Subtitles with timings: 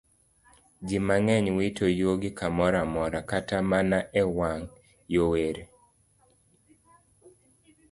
[0.87, 4.71] Ji mang'eny wito yugi kamoro amora, kata mana e wang'
[5.13, 5.65] yorewa.